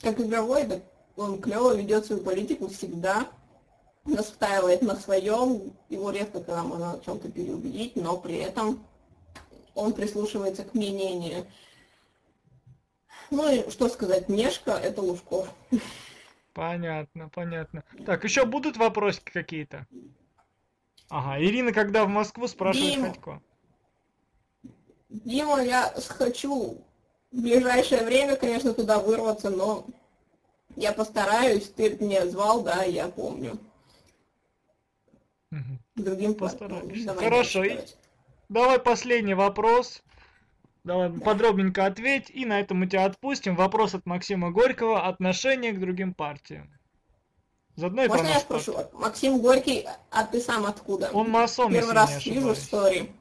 Как 0.00 0.18
игровой, 0.18 0.64
да 0.64 0.80
он 1.14 1.42
клево 1.42 1.76
ведет 1.76 2.06
свою 2.06 2.22
политику 2.22 2.68
всегда 2.68 3.28
настаивает 4.06 4.80
на 4.80 4.96
своем, 4.96 5.72
его 5.90 6.10
редко 6.10 6.40
когда 6.40 6.62
можно 6.62 6.92
о 6.92 7.00
чем-то 7.00 7.30
переубедить, 7.30 7.96
но 7.96 8.16
при 8.16 8.36
этом 8.36 8.82
он 9.74 9.92
прислушивается 9.92 10.64
к 10.64 10.72
мнению. 10.72 11.46
Ну 13.30 13.52
и 13.52 13.68
что 13.70 13.88
сказать, 13.88 14.30
Мешка 14.30 14.80
это 14.80 15.02
Лужков. 15.02 15.52
Понятно, 16.54 17.28
понятно. 17.28 17.84
Так, 18.06 18.24
еще 18.24 18.46
будут 18.46 18.78
вопросики 18.78 19.30
какие-то? 19.30 19.86
Ага, 21.10 21.42
Ирина, 21.42 21.72
когда 21.72 22.06
в 22.06 22.08
Москву, 22.08 22.48
спрашивает 22.48 22.94
Дим, 22.94 23.04
Ходько. 23.04 23.42
Дима, 25.08 25.62
я 25.62 25.92
хочу 26.08 26.78
в 27.32 27.40
ближайшее 27.40 28.04
время, 28.04 28.36
конечно, 28.36 28.74
туда 28.74 28.98
вырваться, 28.98 29.50
но 29.50 29.86
я 30.74 30.92
постараюсь, 30.92 31.68
ты 31.68 31.96
меня 31.98 32.26
звал, 32.26 32.62
да, 32.62 32.82
я 32.82 33.08
помню. 33.08 33.58
Угу. 35.52 35.78
Другим 35.96 36.34
постараешься. 36.34 37.14
Хорошо. 37.14 37.64
И... 37.64 37.78
Давай 38.48 38.78
последний 38.78 39.34
вопрос. 39.34 40.02
Давай 40.84 41.08
да. 41.10 41.24
подробненько 41.24 41.86
ответь, 41.86 42.30
и 42.30 42.44
на 42.44 42.60
этом 42.60 42.78
мы 42.78 42.86
тебя 42.86 43.06
отпустим. 43.06 43.56
Вопрос 43.56 43.94
от 43.94 44.06
Максима 44.06 44.50
Горького. 44.50 45.06
Отношение 45.06 45.72
к 45.72 45.80
другим 45.80 46.14
партиям. 46.14 46.70
Заодно 47.74 48.04
и 48.04 48.08
Можно 48.08 48.28
я 48.28 48.40
спрошу? 48.40 48.72
Партию. 48.72 49.00
Максим 49.00 49.38
Горький, 49.40 49.86
а 50.10 50.24
ты 50.24 50.40
сам 50.40 50.64
откуда? 50.64 51.10
Он 51.12 51.28
масон, 51.28 51.72
Первый 51.72 51.94
раз 51.94 52.24
вижу 52.24 52.52
истории. 52.52 53.12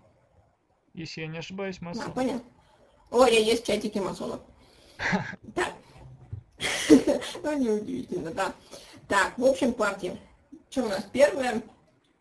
Если 0.96 1.22
я 1.22 1.28
не 1.28 1.40
ошибаюсь, 1.40 1.82
масон. 1.82 2.06
А, 2.08 2.10
понятно. 2.10 2.50
Ой, 3.12 3.34
я 3.34 3.40
есть 3.40 3.66
чатики 3.66 4.00
масонов. 4.00 4.42
Так. 5.54 5.74
Ну, 7.44 7.58
неудивительно, 7.58 8.32
да. 8.32 8.54
Так, 9.08 9.38
в 9.38 9.46
общем, 9.46 9.74
партия. 9.74 10.18
Что 10.70 10.84
у 10.84 10.88
нас? 10.88 11.06
Первое 11.12 11.62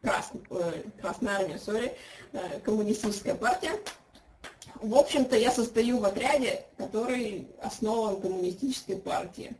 Крас, 0.02 0.32
э, 0.50 0.82
Красная 1.00 1.36
Армия, 1.36 1.58
сори, 1.58 1.94
э, 2.32 2.60
коммунистическая 2.60 3.34
партия. 3.34 3.72
В 4.82 4.94
общем-то, 4.96 5.36
я 5.36 5.50
состою 5.50 5.98
в 5.98 6.04
отряде, 6.04 6.64
который 6.76 7.48
основан 7.62 8.20
коммунистической 8.20 8.96
партией. 8.96 9.52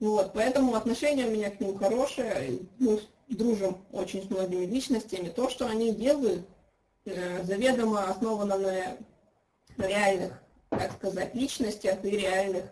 Вот, 0.00 0.32
поэтому 0.34 0.74
отношение 0.74 1.26
у 1.26 1.30
меня 1.30 1.50
к 1.50 1.60
ним 1.60 1.78
хорошее, 1.78 2.60
мы 2.78 3.00
дружим 3.28 3.78
очень 3.90 4.22
с 4.22 4.30
многими 4.30 4.66
личностями. 4.66 5.30
То, 5.30 5.48
что 5.48 5.66
они 5.66 5.92
делают, 5.92 6.46
заведомо 7.04 8.10
основано 8.10 8.56
на 8.56 8.96
реальных, 9.86 10.32
так 10.70 10.92
сказать, 10.92 11.34
личностях 11.34 12.04
и 12.04 12.10
реальных 12.10 12.64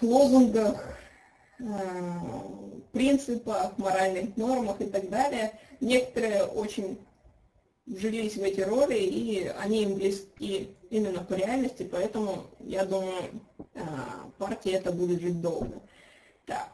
лозунгах, 0.00 0.84
принципах, 2.92 3.76
моральных 3.78 4.36
нормах 4.36 4.80
и 4.80 4.86
так 4.86 5.08
далее. 5.08 5.58
Некоторые 5.80 6.44
очень 6.44 6.98
вжились 7.86 8.36
в 8.36 8.42
эти 8.42 8.60
роли, 8.60 8.98
и 8.98 9.46
они 9.46 9.84
им 9.84 9.94
близки 9.94 10.74
именно 10.90 11.22
по 11.22 11.34
реальности, 11.34 11.88
поэтому, 11.90 12.46
я 12.60 12.84
думаю, 12.84 13.40
партия 14.38 14.72
это 14.72 14.92
будет 14.92 15.20
жить 15.20 15.40
долго. 15.40 15.80
Так. 16.46 16.68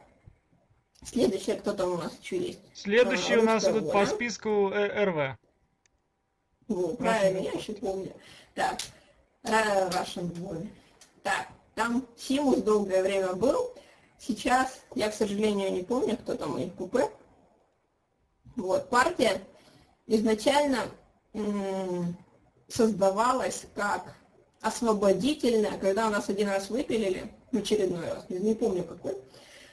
Следующее, 1.05 1.57
кто 1.57 1.73
там 1.73 1.93
у 1.93 1.97
нас 1.97 2.17
еще 2.23 2.39
есть? 2.39 2.61
Следующий 2.75 3.37
у 3.37 3.43
нас 3.43 3.69
идут 3.69 3.91
по 3.93 4.07
списку 4.07 4.71
э, 4.71 5.05
РВ. 5.05 5.37
Во, 6.69 6.95
правильно, 6.95 7.39
я 7.39 7.53
еще 7.53 7.73
помню. 7.75 8.13
Так, 8.55 8.79
Russian 9.43 10.31
Boy. 10.33 10.69
Так, 11.23 11.49
там 11.75 12.07
Симус 12.17 12.63
долгое 12.63 13.03
время 13.03 13.35
был. 13.35 13.73
Сейчас, 14.19 14.81
я, 14.95 15.11
к 15.11 15.15
сожалению, 15.15 15.73
не 15.73 15.83
помню, 15.83 16.17
кто 16.17 16.35
там 16.35 16.55
у 16.55 16.59
них 16.59 16.75
купе. 16.75 17.11
Вот, 18.57 18.89
партия 18.91 19.41
изначально 20.07 20.81
создавалась 22.69 23.65
как 23.75 24.15
освободительная, 24.61 25.79
когда 25.79 26.07
у 26.07 26.11
нас 26.11 26.29
один 26.29 26.49
раз 26.49 26.71
выпилили, 26.71 27.33
в 27.51 27.59
очередной 27.59 28.07
раз, 28.09 28.25
не 28.29 28.55
помню 28.55 28.85
какой, 28.85 29.17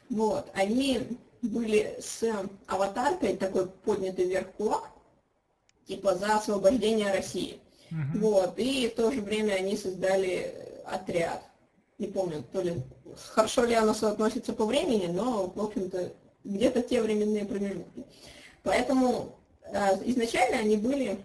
вот, 0.09 0.49
они 0.53 1.19
были 1.41 1.99
с 2.01 2.23
аватаркой, 2.67 3.37
такой 3.37 3.67
поднятый 3.67 4.25
вверх 4.25 4.51
кулак, 4.53 4.89
типа 5.89 6.15
за 6.15 6.37
освобождение 6.37 7.11
России. 7.11 7.59
Uh-huh. 7.91 8.19
Вот, 8.19 8.53
и 8.57 8.87
в 8.87 8.95
то 8.95 9.11
же 9.11 9.21
время 9.21 9.53
они 9.53 9.75
создали 9.75 10.53
отряд. 10.85 11.43
Не 11.97 12.07
помню, 12.07 12.43
то 12.53 12.61
ли 12.61 12.75
хорошо 13.33 13.65
ли 13.65 13.73
оно 13.73 13.93
соотносится 13.93 14.53
по 14.53 14.65
времени, 14.65 15.07
но, 15.07 15.51
в 15.53 15.59
общем-то, 15.59 16.13
где-то 16.43 16.83
те 16.83 17.01
временные 17.01 17.43
промежутки. 17.43 18.05
Поэтому 18.63 19.35
э, 19.63 19.77
изначально 20.05 20.59
они 20.59 20.77
были 20.77 21.17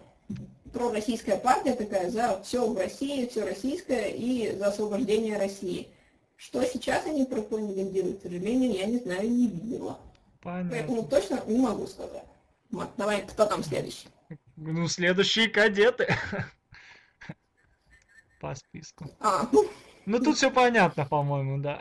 пророссийская 0.73 1.37
партия 1.37 1.73
такая 1.73 2.09
за 2.09 2.41
все 2.43 2.67
в 2.67 2.75
России, 2.75 3.27
все 3.27 3.45
российское 3.45 4.09
и 4.09 4.57
за 4.57 4.67
освобождение 4.67 5.37
России. 5.37 5.87
Что 6.35 6.65
сейчас 6.65 7.05
они 7.05 7.23
пропагандируют, 7.23 8.19
к 8.19 8.23
сожалению, 8.23 8.73
я 8.73 8.87
не 8.87 8.97
знаю, 8.97 9.29
не 9.29 9.47
видела. 9.47 9.99
Понятно. 10.41 10.71
Поэтому 10.71 11.03
точно 11.03 11.41
не 11.45 11.59
могу 11.59 11.87
сказать. 11.87 12.25
Давай, 12.97 13.25
кто 13.25 13.45
там 13.45 13.63
следующий? 13.63 14.07
Ну, 14.57 14.87
следующие 14.87 15.49
кадеты. 15.49 16.15
По 18.39 18.55
списку. 18.55 19.09
А. 19.19 19.49
Ну, 20.05 20.19
тут 20.19 20.37
все 20.37 20.51
понятно, 20.51 21.05
по-моему, 21.05 21.59
да. 21.61 21.79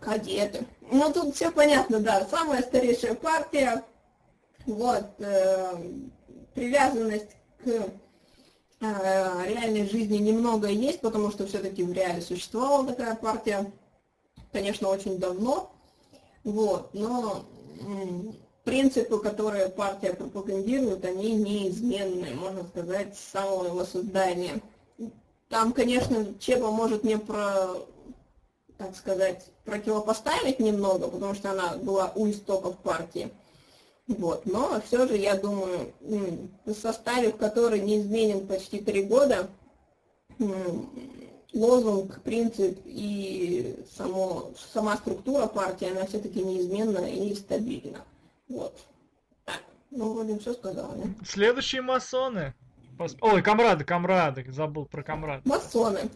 Кадеты. 0.00 0.66
Ну, 0.90 1.12
тут 1.12 1.34
все 1.34 1.50
понятно, 1.50 2.00
да. 2.00 2.26
Самая 2.26 2.62
старейшая 2.62 3.14
партия. 3.14 3.84
Вот. 4.66 5.06
Э, 5.18 5.74
привязанность 6.54 7.36
к 7.64 7.68
э, 7.68 7.90
реальной 8.80 9.88
жизни 9.88 10.18
немного 10.18 10.68
есть, 10.68 11.00
потому 11.00 11.30
что 11.30 11.46
все-таки 11.46 11.82
в 11.82 11.92
реале 11.92 12.20
существовала 12.20 12.86
такая 12.86 13.14
партия, 13.14 13.72
конечно, 14.52 14.88
очень 14.88 15.18
давно, 15.18 15.72
вот, 16.44 16.92
но 16.94 17.44
принципы, 18.68 19.18
которые 19.18 19.70
партия 19.70 20.12
пропагандирует, 20.12 21.02
они 21.06 21.32
неизменны, 21.32 22.34
можно 22.34 22.64
сказать, 22.64 23.16
с 23.16 23.32
самого 23.32 23.64
его 23.64 23.84
создания. 23.84 24.60
Там, 25.48 25.72
конечно, 25.72 26.34
Чеба 26.38 26.70
может 26.70 27.02
не 27.02 27.16
про, 27.16 27.68
так 28.76 28.94
сказать, 28.94 29.46
противопоставить 29.64 30.60
немного, 30.60 31.08
потому 31.08 31.32
что 31.32 31.52
она 31.52 31.76
была 31.76 32.12
у 32.14 32.28
истоков 32.28 32.76
партии. 32.76 33.30
Вот. 34.06 34.44
Но 34.44 34.82
все 34.86 35.08
же, 35.08 35.16
я 35.16 35.34
думаю, 35.34 35.90
в 36.66 36.74
составе, 36.74 37.30
в 37.30 37.38
который 37.38 37.80
неизменен 37.80 38.46
почти 38.46 38.80
три 38.80 39.02
года, 39.02 39.48
лозунг, 41.54 42.20
принцип 42.20 42.78
и 42.84 43.82
само, 43.96 44.50
сама 44.74 44.98
структура 44.98 45.46
партии, 45.46 45.90
она 45.90 46.04
все-таки 46.04 46.42
неизменна 46.42 47.06
и 47.10 47.34
стабильна. 47.34 48.04
Вот. 48.48 48.86
Ну, 49.90 50.12
вроде 50.12 50.38
все 50.38 50.52
сказал, 50.52 50.92
да? 50.96 51.06
Следующие 51.24 51.82
масоны. 51.82 52.54
Ой, 53.20 53.42
комрады, 53.42 53.84
комрады. 53.84 54.44
Забыл 54.50 54.86
про 54.86 55.02
комрады. 55.02 55.42
Масоны. 55.48 56.10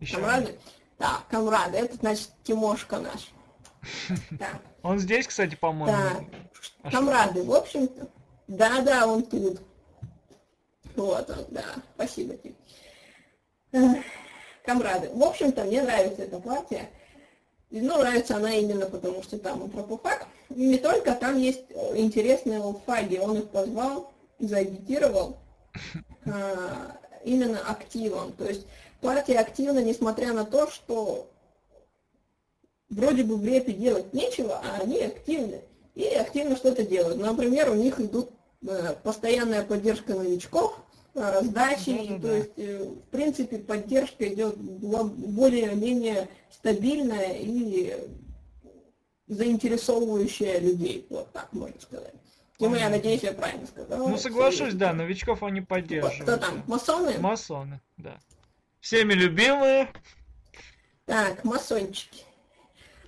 Еще 0.00 0.16
комрады. 0.16 0.58
Так, 0.98 1.26
комрады. 1.28 1.78
Это 1.78 1.96
значит 1.96 2.30
Тимошка 2.42 2.98
наш. 2.98 3.30
Так. 4.38 4.60
Он 4.82 4.98
здесь, 4.98 5.26
кстати, 5.26 5.54
по-моему. 5.54 5.96
Да. 5.96 6.24
А 6.82 6.90
комрады, 6.90 7.42
в 7.42 7.52
общем-то. 7.52 8.08
Да-да, 8.48 9.06
он 9.06 9.22
тут. 9.22 9.60
Вот 10.96 11.30
он, 11.30 11.44
да. 11.50 11.64
Спасибо 11.94 12.36
тебе. 12.36 12.54
Комрады. 14.64 15.10
В 15.10 15.22
общем-то, 15.22 15.64
мне 15.64 15.82
нравится 15.82 16.22
эта 16.22 16.38
партия. 16.40 16.90
Ну, 17.80 17.98
нравится 17.98 18.36
она 18.36 18.52
именно 18.54 18.86
потому, 18.86 19.22
что 19.22 19.38
там 19.38 19.64
антропофаг. 19.64 20.26
Не 20.50 20.78
только, 20.78 21.12
там 21.14 21.38
есть 21.38 21.64
интересные 21.94 22.60
олдфаги. 22.60 23.16
Он 23.16 23.38
их 23.38 23.48
позвал, 23.48 24.12
заагитировал 24.38 25.38
а, 26.26 26.96
именно 27.24 27.58
активом. 27.66 28.32
То 28.32 28.44
есть 28.44 28.66
партия 29.00 29.38
активна, 29.40 29.80
несмотря 29.80 30.32
на 30.32 30.44
то, 30.44 30.70
что 30.70 31.28
вроде 32.90 33.24
бы 33.24 33.36
в 33.36 33.44
репе 33.44 33.72
делать 33.72 34.12
нечего, 34.12 34.60
а 34.62 34.82
они 34.82 35.00
активны. 35.02 35.60
И 35.96 36.06
активно 36.06 36.56
что-то 36.56 36.84
делают. 36.84 37.18
Например, 37.18 37.70
у 37.70 37.74
них 37.74 38.00
идут 38.00 38.30
э, 38.66 38.94
постоянная 39.02 39.64
поддержка 39.64 40.14
новичков, 40.14 40.78
да, 41.14 41.40
да, 41.42 41.74
то 41.74 42.34
есть, 42.34 42.52
э, 42.56 42.84
в 42.84 43.10
принципе, 43.10 43.58
поддержка 43.58 44.26
идет 44.32 44.56
более-менее 44.58 46.28
стабильная 46.50 47.34
и 47.38 47.94
заинтересовывающая 49.28 50.58
людей, 50.58 51.06
вот 51.10 51.32
так 51.32 51.52
можно 51.52 51.80
сказать. 51.80 52.14
Тима, 52.58 52.78
я 52.78 52.88
надеюсь, 52.88 53.22
я 53.22 53.32
правильно 53.32 53.66
сказал. 53.66 54.08
Ну, 54.08 54.16
соглашусь, 54.16 54.74
да, 54.74 54.92
новичков 54.92 55.42
они 55.44 55.60
поддерживают. 55.60 56.22
Кто 56.22 56.36
там, 56.36 56.64
масоны? 56.66 57.18
Масоны, 57.18 57.80
да. 57.96 58.18
Всеми 58.80 59.14
любимые. 59.14 59.88
Так, 61.06 61.44
масончики. 61.44 62.24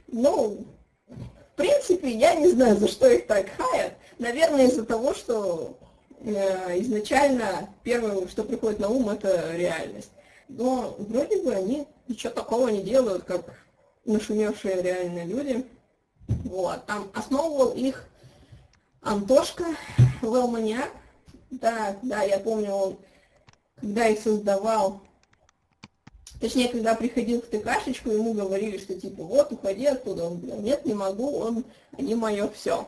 Ну, 0.07 0.65
в 1.09 1.57
принципе, 1.57 2.11
я 2.11 2.37
не 2.37 2.51
знаю, 2.51 2.77
за 2.77 2.87
что 2.87 3.09
их 3.09 3.27
так 3.27 3.49
хаят. 3.57 3.95
Наверное, 4.19 4.67
из-за 4.67 4.85
того, 4.85 5.13
что 5.15 5.77
Э, 5.81 5.86
изначально 6.23 7.69
первое, 7.83 8.27
что 8.29 8.45
приходит 8.45 8.81
на 8.81 8.89
ум, 8.89 9.09
это 9.11 9.55
реальность. 9.57 10.11
Но 10.49 10.95
вроде 10.99 11.43
бы 11.43 11.53
они 11.53 11.87
ничего 12.09 12.33
такого 12.33 12.69
не 12.69 12.83
делают, 12.83 13.25
как 13.25 13.45
нашумевшие 14.05 14.83
реальные 14.83 15.27
люди. 15.27 15.67
Вот. 16.45 16.85
Там 16.87 17.11
основывал 17.15 17.73
их 17.73 18.05
Антошка 19.03 19.65
Велманиак. 20.23 20.91
Да, 21.51 21.97
да, 22.03 22.23
я 22.23 22.39
помню, 22.41 22.73
он, 22.73 22.97
когда 23.77 24.09
их 24.09 24.21
создавал, 24.21 25.01
точнее, 26.41 26.69
когда 26.69 26.95
приходил 26.95 27.41
в 27.41 27.47
ТКшечку, 27.47 28.11
ему 28.11 28.33
говорили, 28.35 28.79
что 28.79 29.01
типа, 29.01 29.23
вот, 29.23 29.53
уходи 29.53 29.87
оттуда. 29.87 30.25
Он 30.25 30.41
говорил, 30.41 30.61
нет, 30.61 30.85
не 30.85 30.95
могу, 30.95 31.39
он, 31.39 31.65
они 31.97 32.15
мое 32.15 32.49
все. 32.49 32.87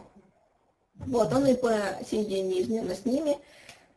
Вот, 1.07 1.33
он 1.33 1.47
и 1.47 1.55
по 1.55 1.73
сей 2.09 2.25
день 2.25 2.49
неизменно 2.49 2.95
с 2.95 3.05
ними. 3.05 3.39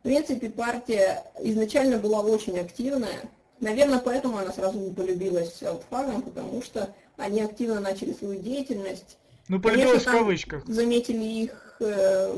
В 0.00 0.02
принципе, 0.02 0.50
партия 0.50 1.24
изначально 1.40 1.98
была 1.98 2.20
очень 2.20 2.58
активная. 2.58 3.20
Наверное, 3.60 4.00
поэтому 4.00 4.38
она 4.38 4.52
сразу 4.52 4.78
не 4.78 4.92
полюбилась 4.92 5.62
аутфагам, 5.62 6.22
потому 6.22 6.62
что 6.62 6.92
они 7.16 7.40
активно 7.42 7.80
начали 7.80 8.12
свою 8.12 8.40
деятельность. 8.40 9.18
Ну, 9.48 9.60
полюбилась 9.60 10.02
в 10.02 10.10
кавычках. 10.10 10.66
Заметили 10.66 11.24
их... 11.24 11.76
Э, 11.80 12.36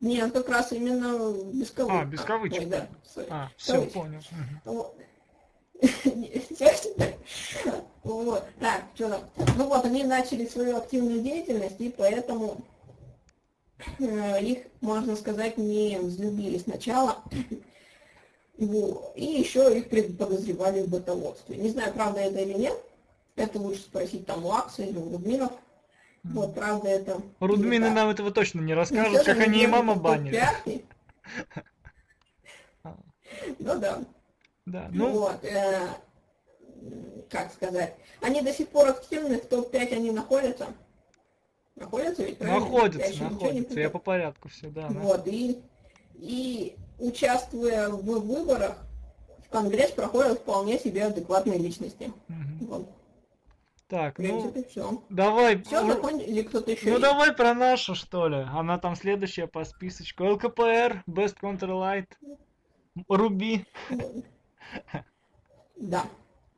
нет, 0.00 0.32
как 0.32 0.48
раз 0.48 0.72
именно 0.72 1.34
без 1.52 1.70
кавычек. 1.70 2.00
А, 2.00 2.04
без 2.06 2.20
кавычек. 2.22 2.60
Ой, 2.60 2.66
да, 2.66 2.88
а, 3.28 3.50
все, 3.56 3.82
понял. 3.82 4.20
Вот. 8.02 8.44
Так, 8.58 8.84
что 8.94 9.10
там? 9.10 9.20
Ну 9.56 9.68
вот, 9.68 9.84
они 9.84 10.04
начали 10.04 10.46
свою 10.46 10.78
активную 10.78 11.20
деятельность, 11.20 11.80
и 11.80 11.90
поэтому 11.90 12.64
их, 13.98 14.58
можно 14.80 15.16
сказать, 15.16 15.58
не 15.58 15.98
взлюбили 15.98 16.58
сначала. 16.58 17.22
Вот. 18.58 19.12
И 19.16 19.24
еще 19.24 19.78
их 19.78 19.88
подозревали 20.18 20.82
в 20.82 20.88
бытоводстве. 20.88 21.56
Не 21.56 21.70
знаю, 21.70 21.94
правда 21.94 22.20
это 22.20 22.40
или 22.40 22.52
нет. 22.52 22.76
Это 23.36 23.58
лучше 23.58 23.80
спросить 23.80 24.26
там 24.26 24.44
у 24.44 24.52
Акса 24.52 24.82
или 24.82 24.98
у 24.98 25.10
Рудминов. 25.10 25.52
Вот, 26.24 26.54
правда 26.54 26.88
это... 26.88 27.22
Рудмины 27.40 27.88
нам 27.90 28.10
этого 28.10 28.30
точно 28.30 28.60
не 28.60 28.74
расскажут, 28.74 29.22
как 29.24 29.38
они 29.38 29.62
и 29.62 29.66
мама 29.66 29.94
банили. 29.94 30.42
Ну 33.58 33.78
да. 33.78 34.02
Да, 34.66 34.88
ну... 34.92 35.10
Вот. 35.10 35.42
Э, 35.44 35.88
как 37.30 37.52
сказать, 37.52 37.94
они 38.20 38.42
до 38.42 38.52
сих 38.52 38.68
пор 38.68 38.88
активны, 38.88 39.38
в 39.38 39.46
топ-5 39.46 39.94
они 39.94 40.10
находятся. 40.10 40.68
Находятся 41.76 42.24
ведь, 42.24 42.38
правильно? 42.38 42.60
Находятся, 42.60 43.12
Я 43.12 43.30
находятся. 43.30 43.80
Я 43.80 43.90
по 43.90 43.98
порядку 43.98 44.48
все, 44.48 44.68
да. 44.68 44.88
да. 44.88 44.98
Вот, 45.00 45.26
и, 45.26 45.58
и 46.14 46.76
участвуя 46.98 47.88
в 47.88 48.02
выборах, 48.04 48.76
в 49.46 49.48
Конгресс 49.50 49.90
проходят 49.92 50.38
вполне 50.40 50.78
себе 50.78 51.04
адекватные 51.06 51.58
личности. 51.58 52.12
Вот, 52.60 52.88
Так, 53.88 54.18
в 54.18 54.22
ну, 54.22 54.52
все. 54.68 55.02
давай. 55.08 55.62
Все, 55.62 55.82
ур- 55.84 55.92
закончили, 55.94 56.28
или 56.30 56.42
кто-то 56.42 56.70
еще 56.70 56.84
Ну 56.86 56.90
есть? 56.92 57.02
давай 57.02 57.32
про 57.32 57.54
нашу, 57.54 57.94
что 57.94 58.28
ли. 58.28 58.46
Она 58.52 58.78
там 58.78 58.94
следующая 58.94 59.46
по 59.46 59.64
списочку. 59.64 60.24
ЛКПР, 60.24 61.02
Best 61.08 61.36
Counter 61.40 61.70
Light, 61.70 62.06
Руби. 63.08 63.64
Да. 65.76 66.04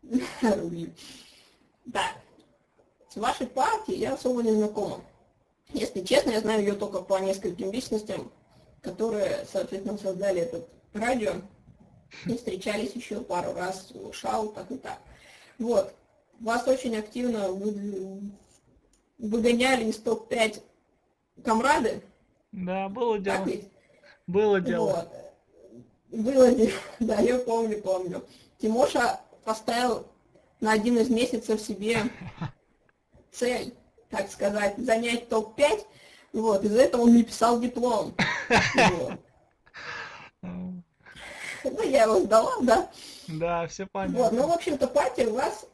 Руби. 0.42 0.92
Так. 1.92 2.14
С 3.12 3.16
вашей 3.16 3.46
партией 3.46 3.98
я 3.98 4.14
особо 4.14 4.42
не 4.42 4.52
знакома. 4.52 5.00
Если 5.74 6.00
честно, 6.00 6.30
я 6.30 6.40
знаю 6.40 6.60
ее 6.60 6.72
только 6.72 7.00
по 7.02 7.18
нескольким 7.18 7.70
личностям, 7.70 8.32
которые, 8.80 9.44
соответственно, 9.52 9.98
создали 9.98 10.40
этот 10.40 10.66
радио 10.94 11.32
и 12.24 12.34
встречались 12.36 12.92
еще 12.94 13.20
пару 13.20 13.52
раз 13.52 13.90
у 13.92 14.12
Шау, 14.14 14.48
так 14.48 14.70
и 14.70 14.76
так. 14.78 14.98
Вот. 15.58 15.92
Вас 16.40 16.66
очень 16.66 16.96
активно 16.96 17.48
вы- 17.52 18.22
выгоняли 19.18 19.84
из 19.90 19.98
топ-5 19.98 20.62
комрады, 21.44 22.02
Да, 22.50 22.88
было 22.88 23.18
дело. 23.18 23.36
так 23.36 23.46
ведь? 23.46 23.68
Было 24.26 24.60
дело. 24.60 25.06
Вот. 26.10 26.22
Было 26.22 26.50
дело, 26.50 26.70
да, 27.00 27.20
я 27.20 27.38
помню, 27.38 27.82
помню. 27.82 28.24
Тимоша 28.58 29.20
поставил 29.44 30.06
на 30.60 30.72
один 30.72 30.96
из 30.98 31.10
месяцев 31.10 31.60
себе 31.60 31.98
цель, 33.32 33.74
так 34.10 34.30
сказать, 34.30 34.76
занять 34.78 35.28
топ-5. 35.28 35.86
Вот, 36.32 36.64
из-за 36.64 36.82
этого 36.82 37.02
он 37.02 37.14
не 37.14 37.24
писал 37.24 37.60
диплом. 37.60 38.14
Вот. 38.74 39.18
Ну, 41.64 41.82
я 41.84 42.04
его 42.04 42.20
сдала, 42.20 42.54
да. 42.62 42.90
Да, 43.28 43.66
все 43.68 43.86
Вот, 43.92 44.08
ну, 44.08 44.12
понятно. 44.12 44.46
в 44.48 44.52
общем-то, 44.52 44.88
партия 44.88 45.28
у 45.28 45.34
вас 45.34 45.66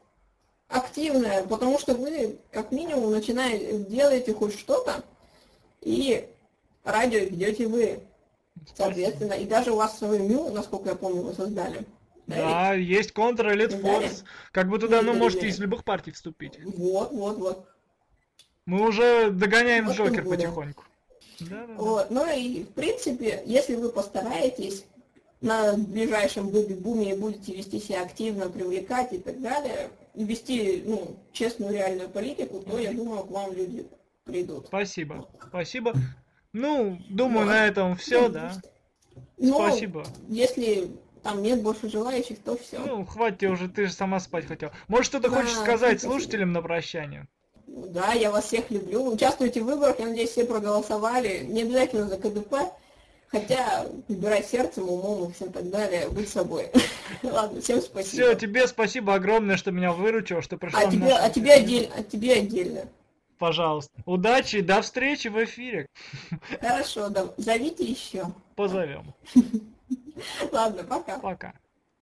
активная, 0.68 1.44
потому 1.44 1.78
что 1.78 1.94
вы, 1.94 2.38
как 2.50 2.72
минимум, 2.72 3.10
начинаете, 3.10 3.78
делаете 3.84 4.34
хоть 4.34 4.58
что-то, 4.58 5.02
и 5.80 6.28
радио 6.84 7.20
ведете 7.20 7.66
вы, 7.66 8.00
соответственно, 8.76 9.32
и 9.32 9.46
даже 9.46 9.72
у 9.72 9.76
вас 9.76 9.96
свою 9.96 10.24
МЮ, 10.28 10.50
насколько 10.50 10.90
я 10.90 10.94
помню, 10.94 11.22
вы 11.22 11.32
создали. 11.32 11.86
Да, 12.28 12.74
есть 12.74 13.10
Elite 13.12 13.70
Создали? 13.70 14.06
Force. 14.06 14.24
Как 14.52 14.68
бы 14.68 14.78
туда, 14.78 15.02
ну, 15.02 15.14
можете 15.14 15.48
из 15.48 15.58
любых 15.58 15.82
партий 15.84 16.12
вступить. 16.12 16.58
Вот, 16.62 17.10
вот, 17.12 17.38
вот. 17.38 17.68
Мы 18.66 18.86
уже 18.86 19.30
догоняем 19.30 19.86
Вот 19.86 19.96
Джокер 19.96 20.24
потихоньку. 20.24 20.84
Да, 21.40 21.66
да. 21.66 21.74
Вот. 21.76 22.10
Ну 22.10 22.30
и, 22.30 22.64
в 22.64 22.68
принципе, 22.74 23.42
если 23.46 23.76
вы 23.76 23.88
постараетесь 23.88 24.84
на 25.40 25.74
ближайшем 25.74 26.48
буме 26.50 27.12
и 27.12 27.16
будете 27.16 27.54
вести 27.54 27.80
себя 27.80 28.02
активно, 28.02 28.50
привлекать 28.50 29.12
и 29.12 29.18
так 29.18 29.40
далее, 29.40 29.88
и 30.14 30.24
вести, 30.24 30.82
ну, 30.84 31.16
честную, 31.32 31.72
реальную 31.72 32.10
политику, 32.10 32.60
то, 32.60 32.78
я 32.78 32.92
думаю, 32.92 33.22
к 33.22 33.30
вам 33.30 33.52
люди 33.52 33.86
придут. 34.24 34.66
Спасибо. 34.66 35.28
Спасибо. 35.48 35.94
Ну, 36.52 36.98
думаю, 37.08 37.46
Вот. 37.46 37.52
на 37.52 37.66
этом 37.66 37.96
все, 37.96 38.28
да. 38.28 38.52
Ну, 39.38 39.54
Спасибо. 39.54 40.04
если 40.28 40.90
там 41.22 41.42
нет 41.42 41.62
больше 41.62 41.88
желающих, 41.88 42.38
то 42.40 42.56
все. 42.56 42.78
Ну, 42.78 43.04
хватит 43.04 43.50
уже, 43.50 43.68
ты 43.68 43.86
же 43.86 43.92
сама 43.92 44.20
спать 44.20 44.46
хотел. 44.46 44.70
Может, 44.88 45.06
что-то 45.06 45.30
Да, 45.30 45.36
хочешь 45.36 45.56
сказать 45.56 46.00
спасибо. 46.00 46.12
слушателям 46.12 46.52
на 46.52 46.62
прощание? 46.62 47.26
Да, 47.66 48.12
я 48.12 48.30
вас 48.30 48.46
всех 48.46 48.70
люблю. 48.70 49.04
Участвуйте 49.12 49.60
в 49.60 49.66
выборах, 49.66 49.98
я 49.98 50.06
надеюсь, 50.06 50.30
все 50.30 50.44
проголосовали. 50.44 51.44
Не 51.44 51.62
обязательно 51.62 52.08
за 52.08 52.16
КДП, 52.16 52.54
хотя 53.28 53.86
выбирать 54.08 54.46
сердцем, 54.46 54.88
умом 54.88 55.28
и 55.28 55.32
всем 55.32 55.52
так 55.52 55.68
далее, 55.70 56.08
будь 56.08 56.28
собой. 56.28 56.70
Ладно, 57.22 57.60
всем 57.60 57.80
спасибо. 57.80 58.10
Все, 58.10 58.34
тебе 58.34 58.66
спасибо 58.66 59.14
огромное, 59.14 59.56
что 59.56 59.70
меня 59.70 59.92
выручил, 59.92 60.42
что 60.42 60.56
пришел 60.56 60.80
а 60.80 60.90
тебе, 60.90 61.12
а 61.12 61.30
тебе 61.30 61.52
отдельно, 61.52 61.94
а 61.96 62.02
тебе 62.02 62.34
отдельно. 62.34 62.88
Пожалуйста. 63.38 63.92
Удачи, 64.04 64.60
до 64.62 64.82
встречи 64.82 65.28
в 65.28 65.42
эфире. 65.44 65.88
Хорошо, 66.60 67.08
да, 67.08 67.32
зовите 67.36 67.84
еще. 67.84 68.26
Позовем. 68.56 69.14
Ладно, 70.52 70.84
пока. 70.84 71.18
Пока. 71.18 71.54